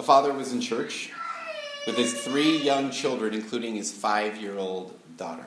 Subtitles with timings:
[0.00, 1.10] A father was in church
[1.86, 5.44] with his three young children, including his five year old daughter.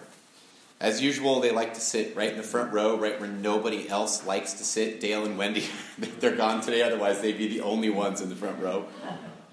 [0.80, 4.28] As usual, they like to sit right in the front row, right where nobody else
[4.28, 5.00] likes to sit.
[5.00, 5.66] Dale and Wendy,
[6.20, 8.86] they're gone today, otherwise, they'd be the only ones in the front row.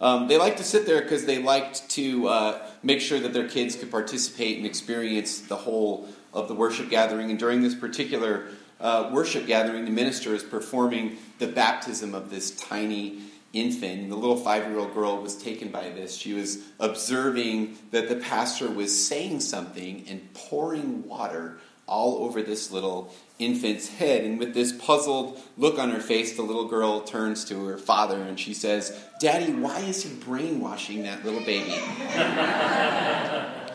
[0.03, 3.48] Um, they like to sit there because they liked to uh, make sure that their
[3.48, 7.30] kids could participate and experience the whole of the worship gathering.
[7.30, 8.48] And during this particular
[8.79, 14.09] uh, worship gathering, the minister is performing the baptism of this tiny infant.
[14.09, 16.17] The little five year old girl was taken by this.
[16.17, 22.71] She was observing that the pastor was saying something and pouring water all over this
[22.71, 24.25] little infant's head.
[24.25, 28.23] And with this puzzled look on her face, the little girl turns to her father
[28.23, 31.75] and she says, Daddy, why is he brainwashing that little baby?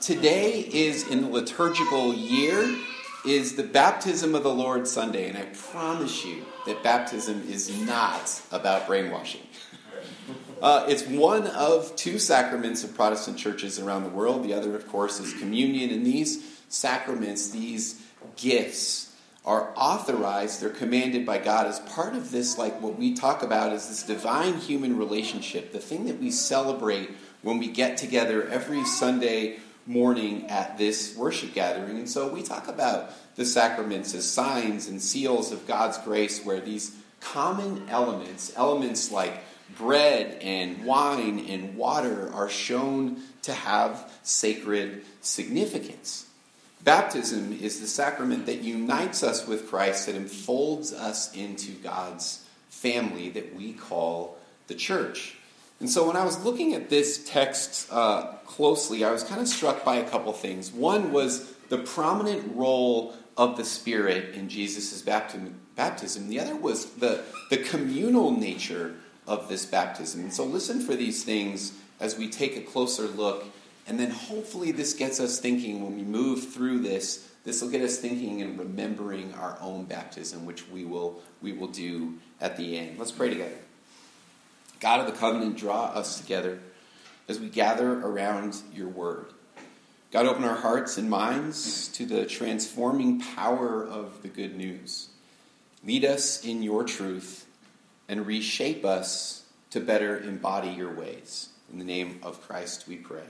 [0.00, 2.72] Today is in the liturgical year
[3.24, 8.42] is the baptism of the Lord Sunday, and I promise you that baptism is not
[8.50, 9.42] about brainwashing.
[10.60, 14.44] Uh, it's one of two sacraments of Protestant churches around the world.
[14.44, 15.90] The other, of course, is communion.
[15.90, 18.00] And these sacraments, these
[18.36, 19.12] gifts,
[19.44, 23.72] are authorized, they're commanded by God as part of this, like what we talk about
[23.72, 27.10] is this divine human relationship, the thing that we celebrate
[27.42, 31.98] when we get together every Sunday morning at this worship gathering.
[31.98, 36.60] And so we talk about the sacraments as signs and seals of God's grace, where
[36.60, 39.42] these common elements, elements like
[39.76, 46.26] bread and wine and water, are shown to have sacred significance.
[46.84, 53.28] Baptism is the sacrament that unites us with Christ, that enfolds us into God's family
[53.30, 54.36] that we call
[54.66, 55.36] the church.
[55.82, 59.48] And so when I was looking at this text uh, closely, I was kind of
[59.48, 60.70] struck by a couple things.
[60.70, 65.58] One was the prominent role of the Spirit in Jesus' baptism.
[65.74, 66.28] baptism.
[66.28, 68.94] The other was the, the communal nature
[69.26, 70.20] of this baptism.
[70.20, 73.44] And so listen for these things as we take a closer look.
[73.88, 77.28] And then hopefully this gets us thinking when we move through this.
[77.42, 81.66] This will get us thinking and remembering our own baptism, which we will, we will
[81.66, 83.00] do at the end.
[83.00, 83.61] Let's pray together.
[84.82, 86.58] God of the covenant, draw us together
[87.28, 89.26] as we gather around your word.
[90.10, 95.10] God, open our hearts and minds to the transforming power of the good news.
[95.84, 97.46] Lead us in your truth
[98.08, 101.50] and reshape us to better embody your ways.
[101.72, 103.22] In the name of Christ we pray.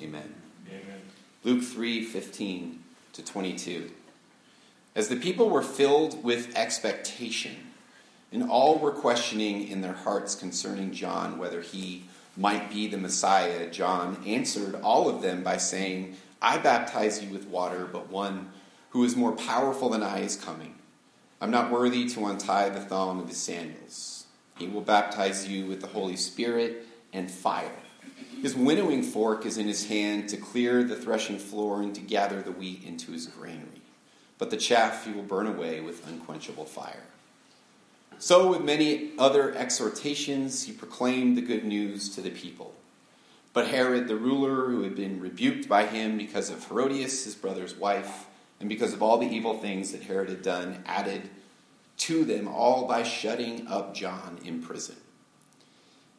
[0.00, 0.34] Amen.
[0.66, 1.00] Amen.
[1.44, 3.90] Luke 3 15 to 22.
[4.96, 7.69] As the people were filled with expectation,
[8.32, 12.04] and all were questioning in their hearts concerning John whether he
[12.36, 13.70] might be the Messiah.
[13.70, 18.50] John answered all of them by saying, I baptize you with water, but one
[18.90, 20.76] who is more powerful than I is coming.
[21.40, 24.26] I'm not worthy to untie the thong of his sandals.
[24.58, 27.72] He will baptize you with the Holy Spirit and fire.
[28.42, 32.40] His winnowing fork is in his hand to clear the threshing floor and to gather
[32.40, 33.82] the wheat into his granary.
[34.38, 37.09] But the chaff he will burn away with unquenchable fire.
[38.22, 42.74] So, with many other exhortations, he proclaimed the good news to the people.
[43.54, 47.74] But Herod, the ruler, who had been rebuked by him because of Herodias, his brother's
[47.74, 48.26] wife,
[48.60, 51.30] and because of all the evil things that Herod had done, added
[51.96, 54.96] to them all by shutting up John in prison.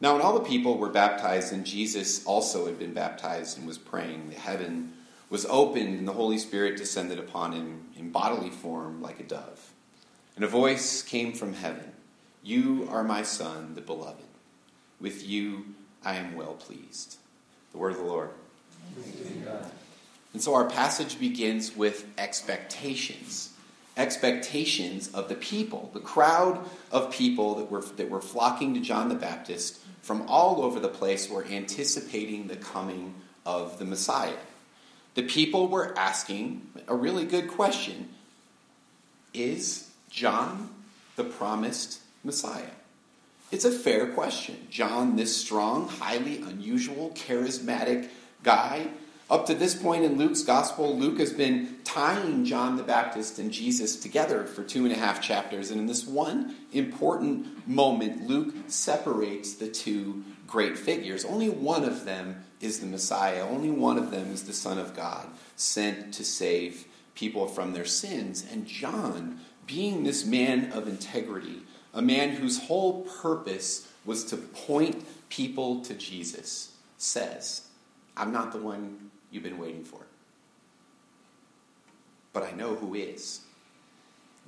[0.02, 3.78] Now, when all the people were baptized, and Jesus also had been baptized and was
[3.78, 4.94] praying, the heaven
[5.30, 9.71] was opened, and the Holy Spirit descended upon him in bodily form like a dove.
[10.42, 11.92] And a voice came from heaven
[12.42, 14.24] You are my Son, the beloved.
[15.00, 17.18] With you I am well pleased.
[17.74, 18.32] The word of the Lord.
[20.34, 23.54] And so our passage begins with expectations.
[23.96, 29.10] Expectations of the people, the crowd of people that were, that were flocking to John
[29.10, 33.14] the Baptist from all over the place were anticipating the coming
[33.46, 34.42] of the Messiah.
[35.14, 38.10] The people were asking a really good question
[39.36, 40.70] Is John
[41.16, 42.76] the promised Messiah?
[43.52, 44.68] It's a fair question.
[44.70, 48.10] John, this strong, highly unusual, charismatic
[48.44, 48.88] guy,
[49.32, 53.50] up to this point in Luke's gospel, Luke has been tying John the Baptist and
[53.50, 55.72] Jesus together for two and a half chapters.
[55.72, 61.24] And in this one important moment, Luke separates the two great figures.
[61.24, 64.98] Only one of them is the Messiah, only one of them is the Son of
[64.98, 65.26] God,
[65.56, 66.86] sent to save
[67.16, 68.46] people from their sins.
[68.52, 69.40] And John
[69.72, 71.62] being this man of integrity,
[71.94, 77.62] a man whose whole purpose was to point people to Jesus, says,
[78.18, 80.00] I'm not the one you've been waiting for.
[82.34, 83.42] But I know who is.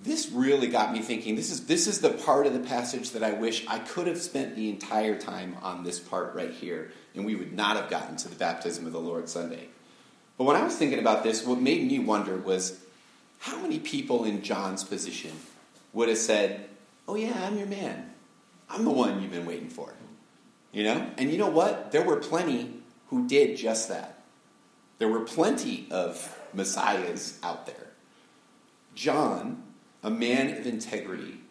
[0.02, 1.36] this really got me thinking.
[1.36, 4.22] This is, this is the part of the passage that I wish I could have
[4.22, 8.18] spent the entire time on this part right here, and we would not have gotten
[8.18, 9.68] to the baptism of the Lord Sunday.
[10.38, 12.80] But when I was thinking about this, what made me wonder was
[13.44, 15.32] how many people in John's position
[15.92, 16.70] would have said,
[17.10, 18.14] Oh, yeah, I'm your man.
[18.70, 19.94] I'm the one you've been waiting for.
[20.72, 21.12] You know?
[21.18, 21.92] And you know what?
[21.92, 22.72] There were plenty
[23.10, 24.24] who did just that.
[24.98, 27.88] There were plenty of messiahs out there.
[28.96, 29.62] John,
[30.02, 31.42] a man of integrity,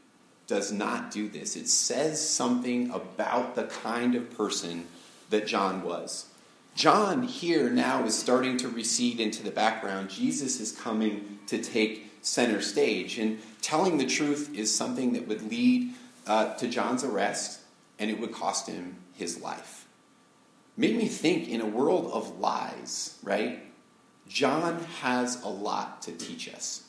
[0.46, 1.56] does not do this.
[1.56, 4.86] It says something about the kind of person
[5.28, 6.31] that John was.
[6.74, 10.08] John here now is starting to recede into the background.
[10.08, 13.18] Jesus is coming to take center stage.
[13.18, 15.94] And telling the truth is something that would lead
[16.26, 17.60] uh, to John's arrest
[17.98, 19.86] and it would cost him his life.
[20.76, 23.62] Made me think in a world of lies, right?
[24.26, 26.84] John has a lot to teach us.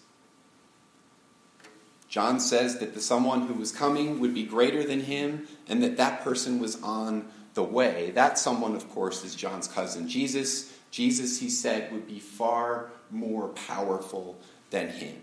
[2.08, 5.98] John says that the someone who was coming would be greater than him and that
[5.98, 8.12] that person was on the way.
[8.12, 10.72] That someone, of course, is John's cousin Jesus.
[10.92, 14.40] Jesus, he said, would be far more powerful
[14.70, 15.16] than him.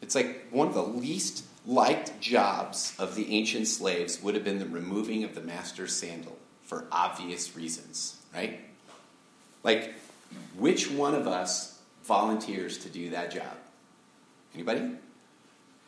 [0.00, 4.58] It's like one of the least liked jobs of the ancient slaves would have been
[4.58, 8.60] the removing of the master's sandal for obvious reasons, right?
[9.62, 9.94] Like,
[10.56, 13.56] which one of us volunteers to do that job?
[14.54, 14.92] Anybody?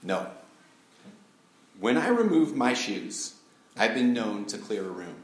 [0.02, 0.26] No.
[1.78, 3.34] When I remove my shoes,
[3.76, 5.16] I've been known to clear a room.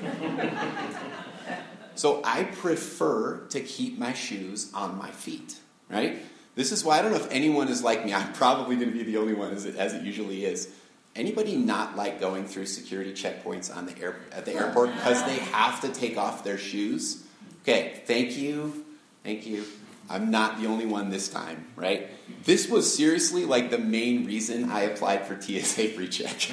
[1.94, 5.56] so I prefer to keep my shoes on my feet,
[5.88, 6.18] right?
[6.54, 8.14] This is why I don't know if anyone is like me.
[8.14, 10.72] I'm probably going to be the only one, as it, as it usually is.
[11.14, 15.36] Anybody not like going through security checkpoints on the air, at the airport because they
[15.36, 17.24] have to take off their shoes?
[17.62, 18.84] Okay, thank you,
[19.22, 19.64] thank you.
[20.08, 22.08] I'm not the only one this time, right?
[22.44, 26.52] This was seriously like the main reason I applied for TSA PreCheck.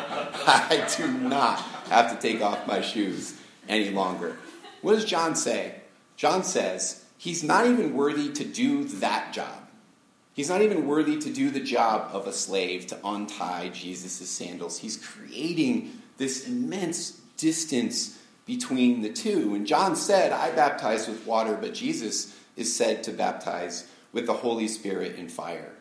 [0.50, 1.60] I do not
[1.90, 4.38] have to take off my shoes any longer.
[4.82, 5.76] What does John say?
[6.16, 9.68] John says he's not even worthy to do that job.
[10.32, 14.80] He's not even worthy to do the job of a slave to untie Jesus' sandals.
[14.80, 19.54] He's creating this immense distance between the two.
[19.54, 24.34] And John said, I baptize with water, but Jesus is said to baptize with the
[24.34, 25.74] Holy Spirit and fire.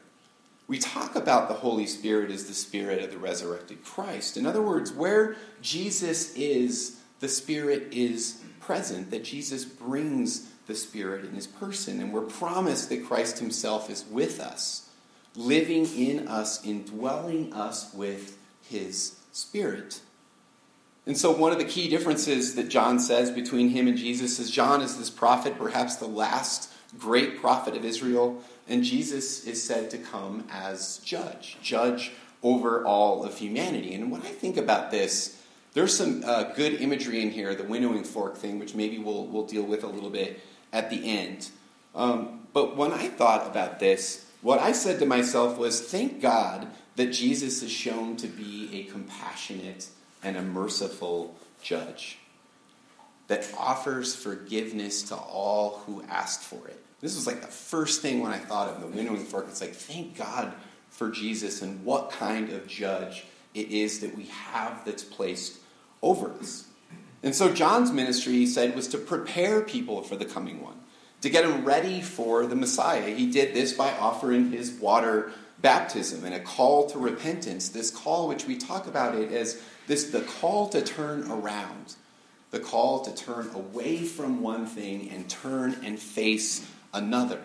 [0.69, 4.37] We talk about the Holy Spirit as the Spirit of the resurrected Christ.
[4.37, 11.25] In other words, where Jesus is, the Spirit is present, that Jesus brings the Spirit
[11.25, 12.01] in his person.
[12.01, 14.89] And we're promised that Christ himself is with us,
[15.37, 18.37] living in us, indwelling us with
[18.69, 20.01] his Spirit.
[21.07, 24.51] And so, one of the key differences that John says between him and Jesus is
[24.51, 29.91] John is this prophet, perhaps the last great prophet of Israel, and Jesus is said
[29.91, 32.13] to come as judge, judge
[32.43, 33.95] over all of humanity.
[33.95, 35.41] And when I think about this,
[35.75, 39.47] there's some uh, good imagery in here, the winnowing fork thing, which maybe we'll, we'll
[39.47, 40.41] deal with a little bit
[40.73, 41.51] at the end.
[41.95, 46.69] Um, but when I thought about this, what I said to myself was, thank God
[46.97, 49.89] that Jesus is shown to be a compassionate
[50.23, 52.19] and a merciful judge
[53.29, 56.83] that offers forgiveness to all who ask for it.
[57.01, 59.47] This was like the first thing when I thought of the winnowing fork.
[59.49, 60.53] It's like, thank God
[60.89, 65.59] for Jesus and what kind of judge it is that we have that's placed
[66.03, 66.67] over us.
[67.23, 70.79] And so John's ministry, he said, was to prepare people for the coming one,
[71.23, 73.15] to get them ready for the Messiah.
[73.15, 77.71] He did this by offering his water baptism and a call to repentance.
[77.71, 81.97] This call, which we talk about it as this the call to turn around,
[82.51, 87.41] the call to turn away from one thing and turn and face another,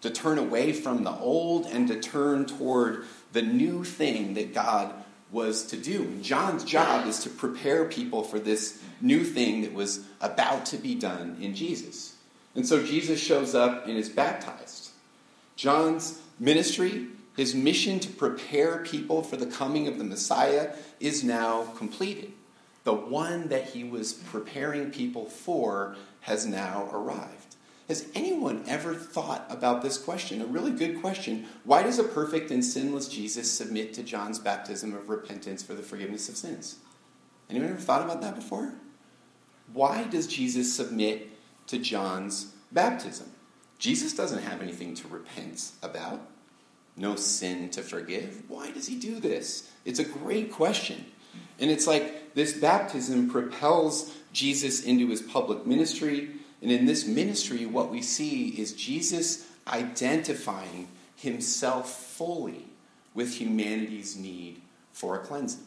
[0.00, 4.92] to turn away from the old and to turn toward the new thing that God
[5.30, 6.16] was to do.
[6.22, 10.94] John's job is to prepare people for this new thing that was about to be
[10.94, 12.16] done in Jesus.
[12.54, 14.90] And so Jesus shows up and is baptized.
[15.56, 21.64] John's ministry, his mission to prepare people for the coming of the Messiah, is now
[21.76, 22.32] completed.
[22.84, 27.43] The one that he was preparing people for has now arrived.
[27.88, 30.40] Has anyone ever thought about this question?
[30.40, 31.46] A really good question.
[31.64, 35.82] Why does a perfect and sinless Jesus submit to John's baptism of repentance for the
[35.82, 36.76] forgiveness of sins?
[37.50, 38.72] Anyone ever thought about that before?
[39.72, 41.28] Why does Jesus submit
[41.66, 43.30] to John's baptism?
[43.78, 46.22] Jesus doesn't have anything to repent about,
[46.96, 48.44] no sin to forgive.
[48.48, 49.70] Why does he do this?
[49.84, 51.04] It's a great question.
[51.58, 56.30] And it's like this baptism propels Jesus into his public ministry
[56.64, 62.64] and in this ministry, what we see is Jesus identifying himself fully
[63.12, 65.66] with humanity's need for a cleansing.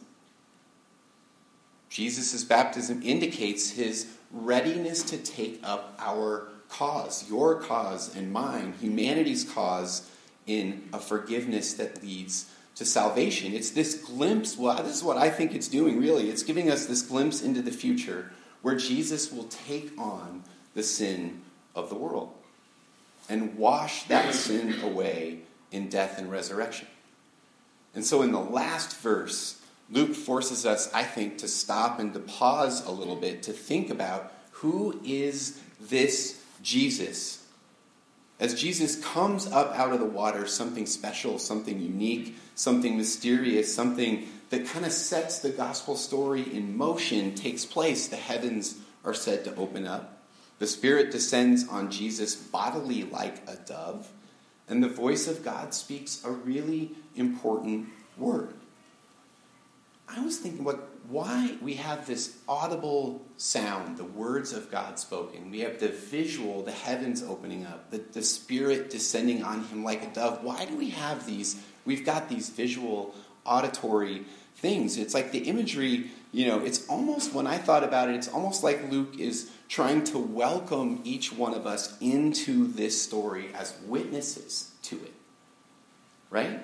[1.88, 9.44] Jesus' baptism indicates his readiness to take up our cause, your cause and mine, humanity's
[9.44, 10.10] cause,
[10.48, 13.52] in a forgiveness that leads to salvation.
[13.52, 16.28] It's this glimpse, well, this is what I think it's doing really.
[16.28, 20.42] It's giving us this glimpse into the future where Jesus will take on
[20.78, 21.42] the sin
[21.74, 22.32] of the world
[23.28, 25.40] and wash that sin away
[25.72, 26.86] in death and resurrection.
[27.96, 32.20] And so in the last verse, Luke forces us, I think, to stop and to
[32.20, 37.44] pause a little bit to think about who is this Jesus?
[38.38, 44.28] As Jesus comes up out of the water, something special, something unique, something mysterious, something
[44.50, 48.06] that kind of sets the gospel story in motion takes place.
[48.06, 50.17] The heavens are said to open up.
[50.58, 54.10] The Spirit descends on Jesus bodily like a dove,
[54.68, 58.54] and the voice of God speaks a really important word.
[60.08, 65.50] I was thinking what why we have this audible sound, the words of God spoken.
[65.50, 70.02] We have the visual, the heavens opening up, the, the Spirit descending on him like
[70.02, 70.44] a dove.
[70.44, 71.62] Why do we have these?
[71.86, 73.14] We've got these visual,
[73.46, 74.24] auditory
[74.56, 74.98] things.
[74.98, 78.62] It's like the imagery, you know, it's almost, when I thought about it, it's almost
[78.62, 84.72] like Luke is trying to welcome each one of us into this story as witnesses
[84.84, 85.14] to it.
[86.30, 86.60] Right?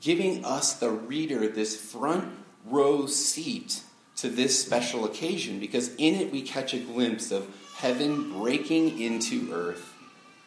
[0.00, 2.32] Giving us, the reader, this front
[2.64, 3.82] row seat
[4.16, 9.52] to this special occasion because in it we catch a glimpse of heaven breaking into
[9.52, 9.94] earth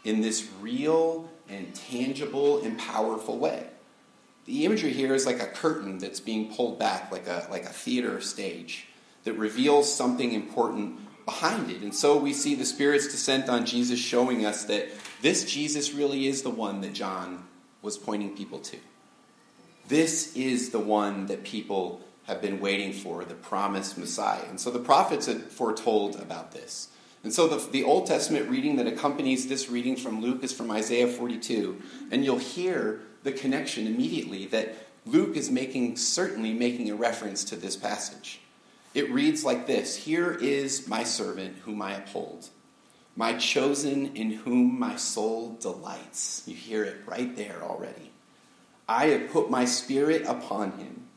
[0.03, 3.67] in this real and tangible and powerful way.
[4.45, 7.69] The imagery here is like a curtain that's being pulled back, like a, like a
[7.69, 8.87] theater stage,
[9.23, 11.81] that reveals something important behind it.
[11.81, 14.89] And so we see the Spirit's descent on Jesus showing us that
[15.21, 17.45] this Jesus really is the one that John
[17.81, 18.77] was pointing people to.
[19.87, 24.43] This is the one that people have been waiting for, the promised Messiah.
[24.49, 26.89] And so the prophets had foretold about this.
[27.23, 30.71] And so the, the Old Testament reading that accompanies this reading from Luke is from
[30.71, 31.81] Isaiah 42.
[32.11, 34.75] And you'll hear the connection immediately that
[35.05, 38.39] Luke is making, certainly making a reference to this passage.
[38.93, 42.49] It reads like this Here is my servant whom I uphold,
[43.15, 46.43] my chosen in whom my soul delights.
[46.45, 48.11] You hear it right there already.
[48.87, 51.07] I have put my spirit upon him,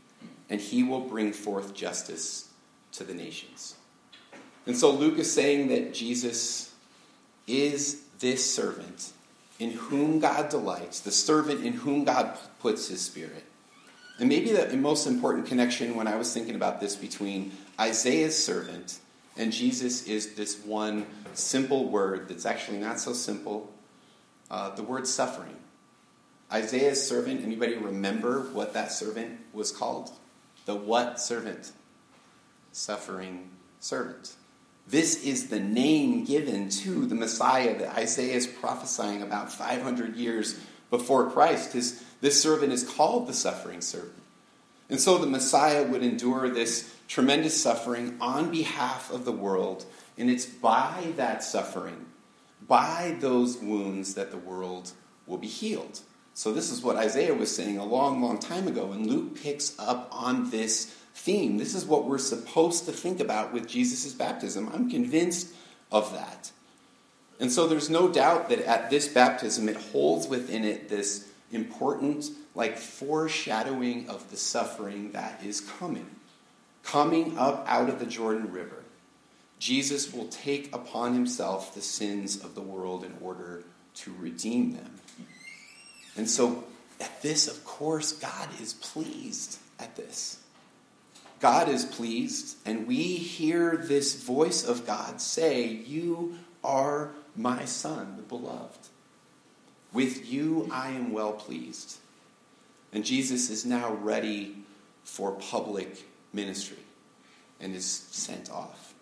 [0.48, 2.48] and he will bring forth justice
[2.92, 3.74] to the nations.
[4.66, 6.72] And so Luke is saying that Jesus
[7.46, 9.12] is this servant
[9.58, 13.44] in whom God delights, the servant in whom God puts his spirit.
[14.18, 18.98] And maybe the most important connection when I was thinking about this between Isaiah's servant
[19.36, 23.72] and Jesus is this one simple word that's actually not so simple
[24.50, 25.56] uh, the word suffering.
[26.52, 30.10] Isaiah's servant, anybody remember what that servant was called?
[30.64, 31.72] The what servant?
[32.70, 34.34] Suffering servant.
[34.88, 40.60] This is the name given to the Messiah that Isaiah is prophesying about 500 years
[40.90, 41.72] before Christ.
[41.72, 44.22] His, this servant is called the suffering servant.
[44.88, 49.84] And so the Messiah would endure this tremendous suffering on behalf of the world,
[50.16, 52.06] and it's by that suffering,
[52.66, 54.92] by those wounds, that the world
[55.26, 56.00] will be healed.
[56.34, 59.76] So, this is what Isaiah was saying a long, long time ago, and Luke picks
[59.78, 61.56] up on this theme.
[61.56, 64.70] This is what we're supposed to think about with Jesus' baptism.
[64.72, 65.48] I'm convinced
[65.90, 66.52] of that.
[67.40, 72.30] And so, there's no doubt that at this baptism, it holds within it this important,
[72.54, 76.06] like, foreshadowing of the suffering that is coming.
[76.82, 78.84] Coming up out of the Jordan River,
[79.58, 83.64] Jesus will take upon himself the sins of the world in order
[83.96, 84.90] to redeem them.
[86.16, 86.64] And so,
[87.00, 90.42] at this, of course, God is pleased at this.
[91.40, 98.14] God is pleased, and we hear this voice of God say, You are my son,
[98.16, 98.88] the beloved.
[99.92, 101.98] With you I am well pleased.
[102.92, 104.56] And Jesus is now ready
[105.04, 106.78] for public ministry
[107.60, 108.94] and is sent off.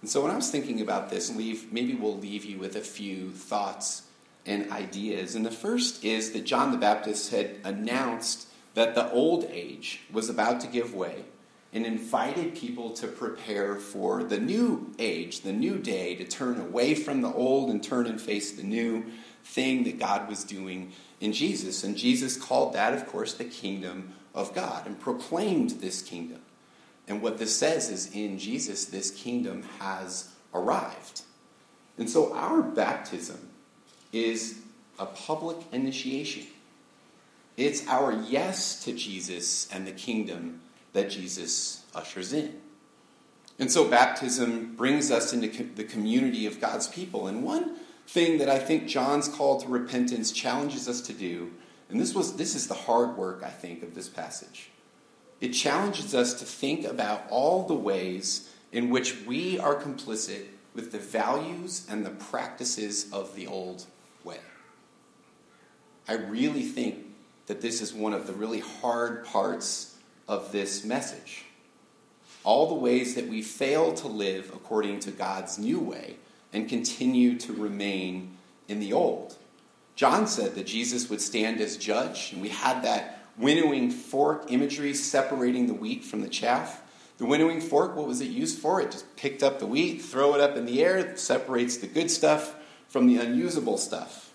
[0.00, 2.80] And so when I was thinking about this, leave, maybe we'll leave you with a
[2.80, 4.02] few thoughts
[4.46, 5.34] and ideas.
[5.34, 8.47] And the first is that John the Baptist had announced
[8.78, 11.24] that the old age was about to give way
[11.72, 16.94] and invited people to prepare for the new age, the new day, to turn away
[16.94, 19.04] from the old and turn and face the new
[19.42, 21.82] thing that God was doing in Jesus.
[21.82, 26.40] And Jesus called that, of course, the kingdom of God and proclaimed this kingdom.
[27.08, 31.22] And what this says is in Jesus, this kingdom has arrived.
[31.98, 33.48] And so our baptism
[34.12, 34.60] is
[35.00, 36.46] a public initiation.
[37.58, 40.60] It's our yes to Jesus and the kingdom
[40.92, 42.54] that Jesus ushers in.
[43.58, 47.26] And so baptism brings us into the community of God's people.
[47.26, 47.74] And one
[48.06, 51.50] thing that I think John's call to repentance challenges us to do,
[51.90, 54.70] and this was this is the hard work I think of this passage.
[55.40, 60.92] It challenges us to think about all the ways in which we are complicit with
[60.92, 63.86] the values and the practices of the old
[64.22, 64.38] way.
[66.06, 67.06] I really think
[67.48, 69.96] that this is one of the really hard parts
[70.28, 71.44] of this message.
[72.44, 76.16] All the ways that we fail to live according to God's new way
[76.52, 78.36] and continue to remain
[78.68, 79.36] in the old.
[79.96, 84.94] John said that Jesus would stand as judge, and we had that winnowing fork imagery
[84.94, 86.82] separating the wheat from the chaff.
[87.16, 88.80] The winnowing fork, what was it used for?
[88.80, 92.10] It just picked up the wheat, throw it up in the air, separates the good
[92.10, 92.54] stuff
[92.88, 94.27] from the unusable stuff.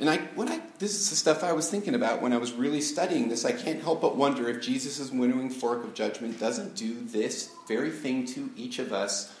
[0.00, 2.52] And I, when I, this is the stuff I was thinking about when I was
[2.52, 3.44] really studying this.
[3.44, 7.90] I can't help but wonder if Jesus' winnowing fork of judgment doesn't do this very
[7.90, 9.32] thing to each of us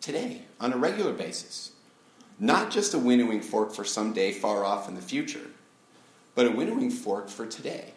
[0.00, 1.72] today on a regular basis.
[2.38, 5.50] Not just a winnowing fork for some day far off in the future,
[6.34, 7.94] but a winnowing fork for today.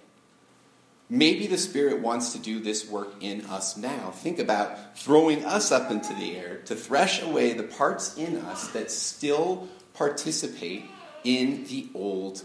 [1.12, 4.12] Maybe the Spirit wants to do this work in us now.
[4.12, 8.68] Think about throwing us up into the air to thresh away the parts in us
[8.70, 10.86] that still participate
[11.24, 12.44] in the old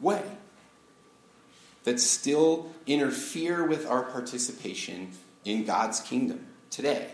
[0.00, 0.24] way,
[1.84, 5.12] that still interfere with our participation
[5.44, 7.10] in God's kingdom today.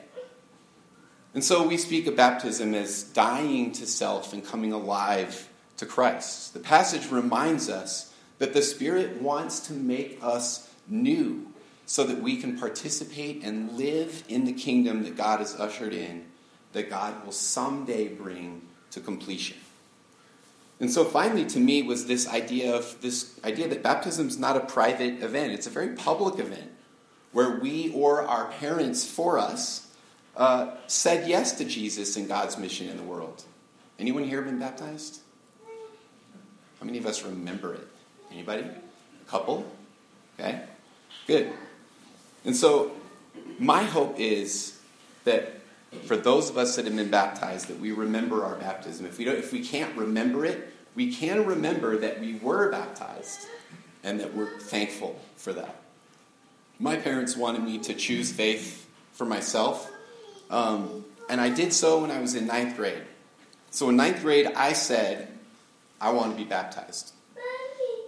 [1.34, 6.52] And so we speak of baptism as dying to self and coming alive to Christ.
[6.52, 11.46] The passage reminds us that the Spirit wants to make us new
[11.86, 16.26] so that we can participate and live in the kingdom that God has ushered in,
[16.72, 19.56] that God will someday bring to completion.
[20.82, 24.56] And so finally to me was this idea of this idea that baptism is not
[24.56, 26.72] a private event, it's a very public event
[27.30, 29.86] where we or our parents for us
[30.36, 33.44] uh, said yes to Jesus and God's mission in the world.
[34.00, 35.20] Anyone here been baptized?
[36.80, 37.86] How many of us remember it?
[38.32, 38.62] Anybody?
[38.64, 39.64] A couple?
[40.36, 40.62] Okay.
[41.28, 41.52] Good.
[42.44, 42.90] And so,
[43.60, 44.80] my hope is
[45.22, 45.60] that
[46.04, 49.06] for those of us that have been baptized, that we remember our baptism.
[49.06, 53.46] If we, don't, if we can't remember it, we can remember that we were baptized
[54.02, 55.76] and that we're thankful for that.
[56.78, 59.90] My parents wanted me to choose faith for myself,
[60.50, 63.02] um, and I did so when I was in ninth grade.
[63.70, 65.28] So in ninth grade, I said,
[66.00, 67.12] I want to be baptized.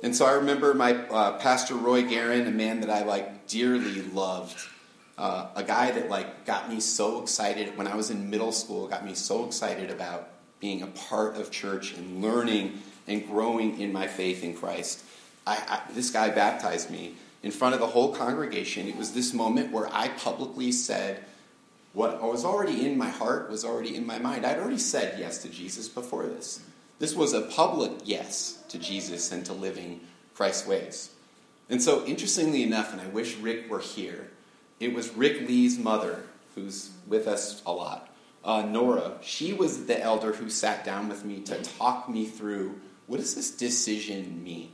[0.02, 4.02] And so I remember my uh, pastor Roy Guerin, a man that I like dearly
[4.02, 4.58] loved,
[5.16, 8.86] uh, a guy that like got me so excited when I was in middle school,
[8.88, 10.28] got me so excited about
[10.64, 15.04] being a part of church and learning and growing in my faith in Christ.
[15.46, 18.88] I, I, this guy baptized me in front of the whole congregation.
[18.88, 21.22] It was this moment where I publicly said,
[21.92, 24.46] what was already in my heart was already in my mind.
[24.46, 26.62] I'd already said yes to Jesus before this.
[26.98, 30.00] This was a public yes to Jesus and to living
[30.34, 31.10] Christ's ways.
[31.68, 34.30] And so, interestingly enough, and I wish Rick were here,
[34.80, 36.22] it was Rick Lee's mother,
[36.54, 38.13] who's with us a lot,
[38.44, 39.14] uh, Nora.
[39.22, 43.34] She was the elder who sat down with me to talk me through what does
[43.34, 44.70] this decision mean?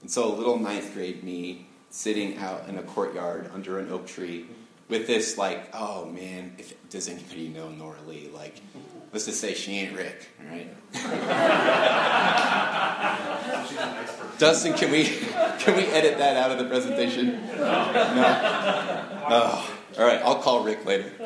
[0.00, 4.06] And so, a little ninth grade me sitting out in a courtyard under an oak
[4.06, 4.46] tree
[4.88, 8.28] with this, like, oh man, if, does anybody know Nora Lee?
[8.34, 8.56] Like,
[9.12, 10.68] let's just say she ain't Rick, all right?
[14.38, 15.04] Dustin, can we
[15.58, 17.40] can we edit that out of the presentation?
[17.56, 19.00] No.
[19.26, 21.10] Oh, all right, I'll call Rick later.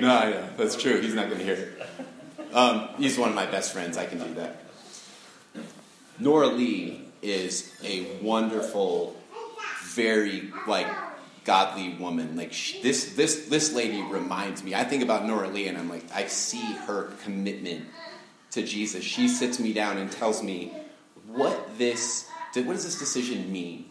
[0.00, 1.00] no, I know that's true.
[1.00, 2.54] He's not going to hear it.
[2.54, 3.96] Um, he's one of my best friends.
[3.96, 4.62] I can do that.
[6.18, 9.16] Nora Lee is a wonderful,
[9.86, 10.86] very like
[11.44, 12.36] godly woman.
[12.36, 14.74] Like she, this, this, this lady reminds me.
[14.74, 17.86] I think about Nora Lee, and I'm like, I see her commitment
[18.52, 19.04] to Jesus.
[19.04, 20.72] She sits me down and tells me
[21.26, 23.90] what this, what does this decision mean?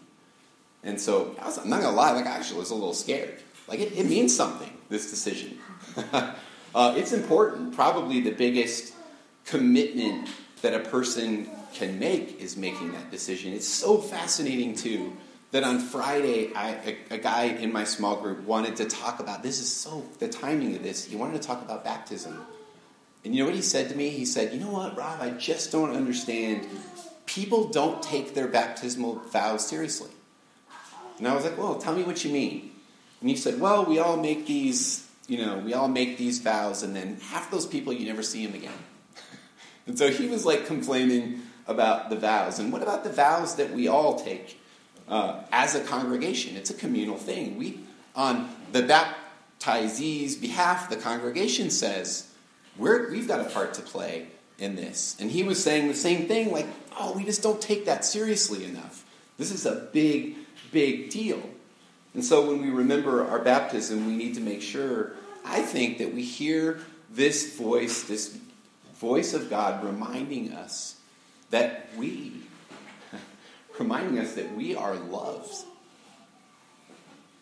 [0.84, 3.40] And so I am not gonna lie, like I actually was a little scared.
[3.66, 4.70] Like it, it means something.
[4.88, 5.58] This decision.
[6.12, 7.74] uh, it's important.
[7.74, 8.92] Probably the biggest
[9.46, 10.28] commitment
[10.62, 13.52] that a person can make is making that decision.
[13.52, 15.16] It's so fascinating too
[15.50, 16.70] that on Friday, I,
[17.10, 20.28] a, a, guy in my small group wanted to talk about this is so the
[20.28, 21.04] timing of this.
[21.04, 22.44] He wanted to talk about baptism.
[23.24, 24.10] And you know what he said to me?
[24.10, 26.66] He said, You know what, Rob, I just don't understand.
[27.26, 30.10] People don't take their baptismal vows seriously.
[31.18, 32.72] And I was like, Well, tell me what you mean.
[33.20, 36.82] And he said, Well, we all make these, you know, we all make these vows,
[36.82, 38.72] and then half those people you never see them again.
[39.86, 42.58] And so he was like complaining about the vows.
[42.58, 44.58] And what about the vows that we all take
[45.08, 46.56] uh, as a congregation?
[46.56, 47.58] It's a communal thing.
[47.58, 47.80] We,
[48.16, 52.30] on the baptizees' behalf, the congregation says,
[52.76, 55.16] we're, we've got a part to play in this.
[55.20, 56.66] And he was saying the same thing, like,
[56.98, 59.04] oh, we just don't take that seriously enough.
[59.36, 60.36] This is a big,
[60.74, 61.40] big deal.
[62.12, 65.12] And so when we remember our baptism, we need to make sure,
[65.44, 68.36] I think, that we hear this voice, this
[68.96, 70.96] voice of God reminding us
[71.50, 72.32] that we,
[73.78, 75.54] reminding us that we are loved.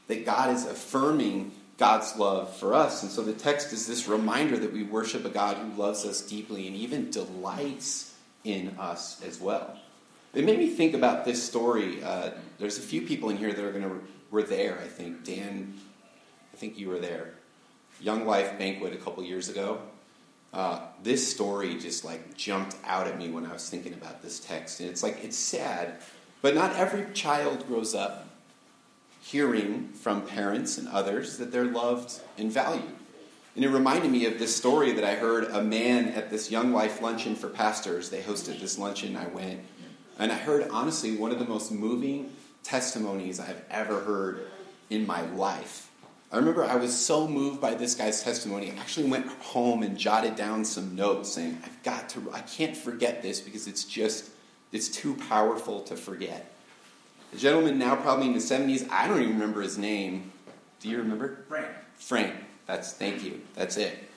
[0.08, 3.02] That God is affirming God's love for us.
[3.02, 6.20] And so the text is this reminder that we worship a God who loves us
[6.20, 8.14] deeply and even delights
[8.44, 9.78] in us as well.
[10.34, 12.02] It made me think about this story.
[12.02, 14.00] Uh, there's a few people in here that are going to
[14.32, 14.78] were there.
[14.82, 15.74] I think Dan,
[16.52, 17.34] I think you were there.
[18.00, 19.80] Young Life banquet a couple years ago.
[20.52, 24.40] Uh, this story just like jumped out at me when I was thinking about this
[24.40, 25.98] text, and it's like it's sad,
[26.42, 28.26] but not every child grows up
[29.22, 32.96] hearing from parents and others that they're loved and valued.
[33.54, 36.72] And it reminded me of this story that I heard a man at this Young
[36.72, 38.08] Life luncheon for pastors.
[38.08, 39.14] They hosted this luncheon.
[39.16, 39.60] I went,
[40.18, 44.46] and I heard honestly one of the most moving testimonies I've ever heard
[44.90, 45.90] in my life.
[46.32, 48.70] I remember I was so moved by this guy's testimony.
[48.70, 52.74] I actually went home and jotted down some notes saying, I've got to, I can't
[52.76, 54.30] forget this because it's just,
[54.72, 56.50] it's too powerful to forget.
[57.34, 60.32] A gentleman now probably in the 70s, I don't even remember his name.
[60.80, 61.44] Do you remember?
[61.48, 61.68] Frank.
[61.96, 62.34] Frank.
[62.66, 63.40] That's, thank you.
[63.54, 64.08] That's it.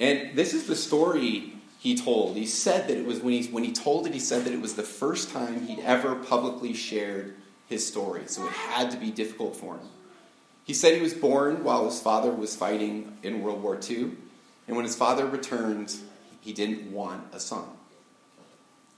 [0.00, 1.51] And this is the story
[1.82, 2.36] he told.
[2.36, 4.60] He said that it was, when he, when he told it, he said that it
[4.60, 7.34] was the first time he'd ever publicly shared
[7.68, 8.22] his story.
[8.26, 9.88] So it had to be difficult for him.
[10.62, 14.12] He said he was born while his father was fighting in World War II.
[14.68, 15.92] And when his father returned,
[16.40, 17.64] he didn't want a son.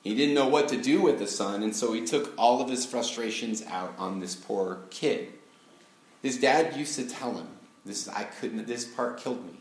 [0.03, 2.69] He didn't know what to do with the son, and so he took all of
[2.69, 5.33] his frustrations out on this poor kid.
[6.21, 7.49] His dad used to tell him,
[7.87, 9.55] this I couldn't this part killed me.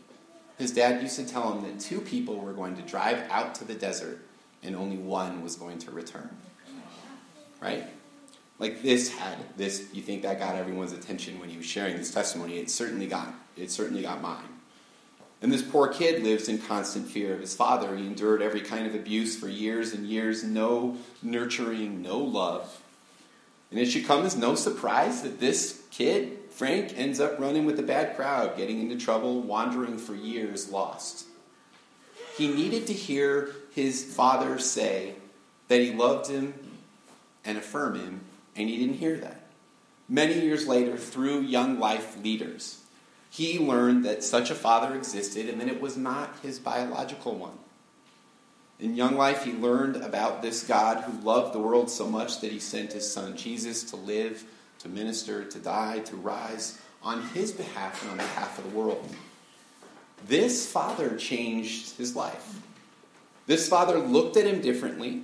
[0.58, 3.64] His dad used to tell him that two people were going to drive out to
[3.64, 4.20] the desert
[4.62, 6.30] and only one was going to return.
[7.60, 7.88] Right?
[8.58, 12.12] Like this had this you think that got everyone's attention when he was sharing this
[12.12, 12.58] testimony.
[12.58, 14.44] It certainly got it certainly got mine.
[15.42, 17.96] And this poor kid lives in constant fear of his father.
[17.96, 22.80] He endured every kind of abuse for years and years, no nurturing, no love.
[23.70, 27.80] And it should come as no surprise that this kid, Frank, ends up running with
[27.80, 31.26] a bad crowd, getting into trouble, wandering for years, lost.
[32.38, 35.14] He needed to hear his father say
[35.66, 36.54] that he loved him
[37.44, 38.20] and affirm him,
[38.54, 39.40] and he didn't hear that.
[40.08, 42.82] Many years later, through Young Life leaders,
[43.30, 47.58] he learned that such a father existed and that it was not his biological one.
[48.78, 52.52] In Young Life, he learned about this God who loved the world so much that
[52.52, 54.44] he sent his son Jesus to live,
[54.80, 59.08] to minister, to die, to rise on his behalf and on behalf of the world.
[60.26, 62.60] This father changed his life.
[63.46, 65.22] This father looked at him differently.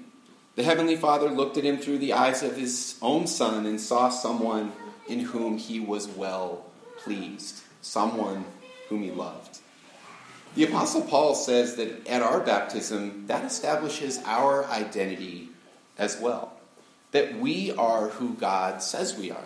[0.56, 4.10] The Heavenly Father looked at him through the eyes of his own son and saw
[4.10, 4.72] someone
[5.08, 6.66] in whom he was well
[6.98, 8.44] pleased someone
[8.88, 9.58] whom he loved.
[10.54, 15.48] The Apostle Paul says that at our baptism, that establishes our identity
[15.96, 16.52] as well.
[17.12, 19.44] That we are who God says we are.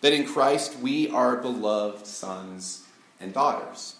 [0.00, 2.86] That in Christ we are beloved sons
[3.20, 3.96] and daughters.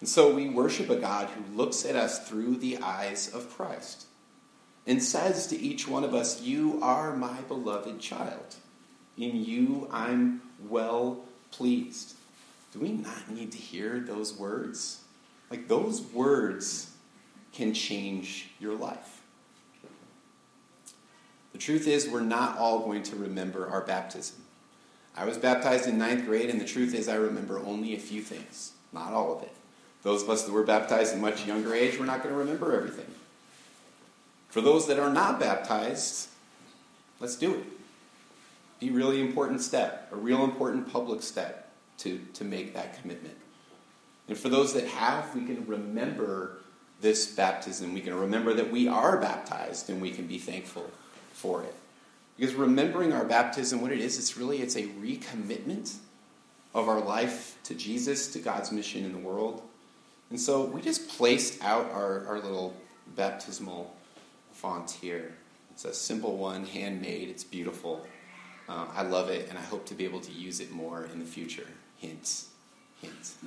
[0.00, 4.06] And so we worship a God who looks at us through the eyes of Christ
[4.86, 8.56] and says to each one of us, You are my beloved child.
[9.18, 11.20] In you I'm well
[11.50, 12.14] pleased
[12.72, 15.02] do we not need to hear those words?
[15.50, 16.92] Like, those words
[17.52, 19.19] can change your life.
[21.60, 24.36] Truth is, we're not all going to remember our baptism.
[25.14, 28.22] I was baptized in ninth grade, and the truth is, I remember only a few
[28.22, 29.52] things, not all of it.
[30.02, 32.74] Those of us that were baptized in much younger age, we're not going to remember
[32.74, 33.06] everything.
[34.48, 36.28] For those that are not baptized,
[37.20, 37.66] let's do it.
[38.80, 43.36] Be really important step, a real important public step to, to make that commitment.
[44.28, 46.56] And for those that have, we can remember
[47.02, 47.92] this baptism.
[47.92, 50.90] We can remember that we are baptized and we can be thankful
[51.40, 51.74] for it.
[52.36, 55.94] Because remembering our baptism, what it is, it's really it's a recommitment
[56.74, 59.62] of our life to Jesus, to God's mission in the world.
[60.30, 62.74] And so we just placed out our, our little
[63.16, 63.94] baptismal
[64.52, 65.34] font here.
[65.72, 68.06] It's a simple one, handmade, it's beautiful.
[68.68, 71.18] Uh, I love it, and I hope to be able to use it more in
[71.18, 71.66] the future.
[71.98, 72.50] Hints.
[73.02, 73.36] Hints.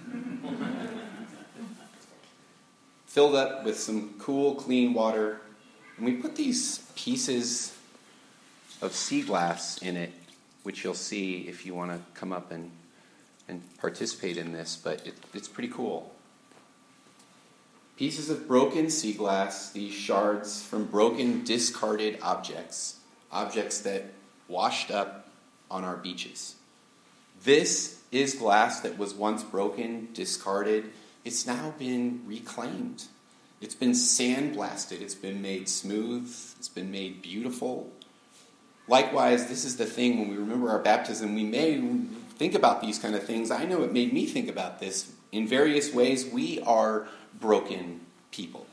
[3.14, 5.40] filled up with some cool, clean water.
[5.98, 7.78] And we put these pieces
[8.84, 10.12] of sea glass in it,
[10.64, 12.70] which you'll see if you want to come up and,
[13.48, 16.14] and participate in this, but it, it's pretty cool.
[17.96, 22.98] Pieces of broken sea glass, these shards from broken, discarded objects,
[23.32, 24.04] objects that
[24.50, 25.30] washed up
[25.72, 26.56] on our beaches.
[27.44, 30.92] This is glass that was once broken, discarded.
[31.24, 33.06] It's now been reclaimed.
[33.62, 35.00] It's been sandblasted.
[35.00, 36.28] It's been made smooth.
[36.58, 37.90] It's been made beautiful.
[38.88, 41.80] Likewise, this is the thing when we remember our baptism, we may
[42.38, 43.52] think about these kind of things.
[43.52, 46.26] I know it made me think about this in various ways.
[46.26, 47.08] We are
[47.40, 48.68] broken people.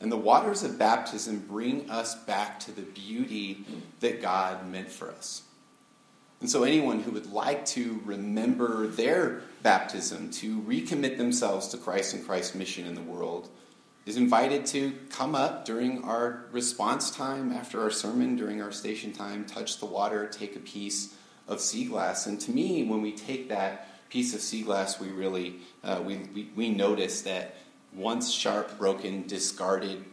[0.00, 3.64] And the waters of baptism bring us back to the beauty
[4.00, 5.42] that God meant for us.
[6.40, 12.12] And so, anyone who would like to remember their baptism, to recommit themselves to Christ
[12.12, 13.48] and Christ's mission in the world,
[14.06, 19.12] is invited to come up during our response time after our sermon, during our station
[19.12, 21.16] time, touch the water, take a piece
[21.48, 22.26] of sea glass.
[22.26, 26.18] And to me, when we take that piece of sea glass, we really uh, we,
[26.34, 27.56] we, we notice that
[27.92, 30.04] once sharp, broken, discarded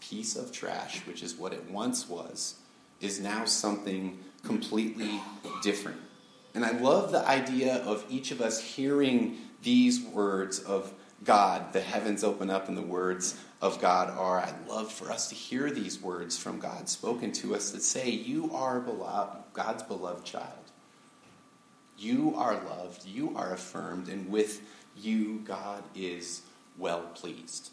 [0.00, 2.60] piece of trash, which is what it once was,
[3.00, 5.20] is now something completely
[5.62, 6.00] different.
[6.54, 10.92] And I love the idea of each of us hearing these words of
[11.24, 11.72] God.
[11.72, 14.38] The heavens open up, and the words of God are.
[14.38, 18.10] I love for us to hear these words from God spoken to us that say,
[18.10, 18.80] You are
[19.52, 20.52] God's beloved child.
[21.98, 24.60] You are loved, you are affirmed, and with
[24.96, 26.42] you, God is
[26.76, 27.70] well pleased.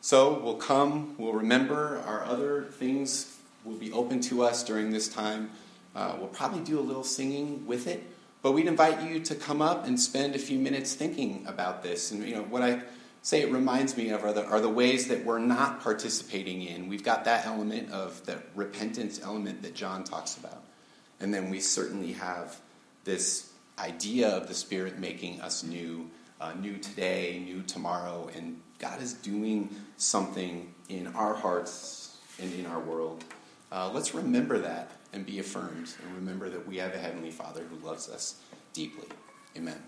[0.00, 5.08] So we'll come, we'll remember our other things will be open to us during this
[5.08, 5.50] time.
[5.94, 8.02] Uh, we'll probably do a little singing with it,
[8.46, 12.12] but we'd invite you to come up and spend a few minutes thinking about this.
[12.12, 12.80] And you know what I
[13.20, 16.88] say it reminds me of are the, are the ways that we're not participating in.
[16.88, 20.62] We've got that element of the repentance element that John talks about,
[21.18, 22.60] and then we certainly have
[23.02, 26.08] this idea of the Spirit making us new,
[26.40, 32.66] uh, new today, new tomorrow, and God is doing something in our hearts and in
[32.66, 33.24] our world.
[33.72, 37.64] Uh, let's remember that and be affirmed and remember that we have a Heavenly Father
[37.64, 38.36] who loves us
[38.74, 39.08] deeply.
[39.56, 39.82] Amen.